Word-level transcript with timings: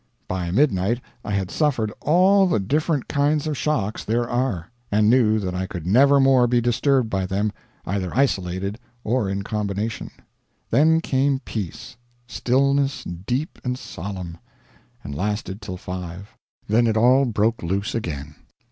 By 0.27 0.49
midnight 0.49 0.99
I 1.23 1.33
had 1.33 1.51
suffered 1.51 1.93
all 2.01 2.47
the 2.47 2.59
different 2.59 3.07
kinds 3.07 3.45
of 3.45 3.55
shocks 3.55 4.03
there 4.03 4.27
are, 4.27 4.71
and 4.91 5.11
knew 5.11 5.37
that 5.37 5.53
I 5.53 5.67
could 5.67 5.85
never 5.85 6.19
more 6.19 6.47
be 6.47 6.59
disturbed 6.59 7.07
by 7.07 7.27
them, 7.27 7.51
either 7.85 8.09
isolated 8.15 8.79
or 9.03 9.29
in 9.29 9.43
combination. 9.43 10.09
Then 10.71 11.01
came 11.01 11.37
peace 11.41 11.97
stillness 12.25 13.03
deep 13.03 13.59
and 13.63 13.77
solemn 13.77 14.39
and 15.03 15.13
lasted 15.13 15.61
till 15.61 15.77
five. 15.77 16.35
Then 16.67 16.87
it 16.87 16.97
all 16.97 17.25
broke 17.25 17.61
loose 17.61 17.93
again. 17.93 18.33